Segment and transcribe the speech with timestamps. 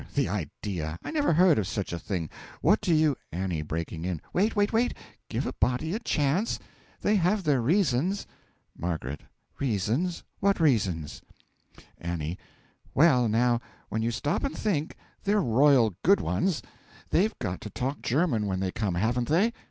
[0.15, 0.97] The idea!
[1.03, 2.27] I never heard of such a thing!
[2.61, 3.61] What do you A.
[3.61, 4.95] (Breaking in.) Wait, wait, wait!
[5.29, 6.57] give a body a chance.
[7.01, 8.25] They have their reasons.
[8.81, 8.97] M.
[9.59, 10.23] Reasons?
[10.39, 11.21] what reasons?
[12.03, 12.35] A.
[12.95, 16.63] Well, now, when you stop and think, they're royal good ones.
[17.11, 19.53] They've got to talk German when they come, haven't they?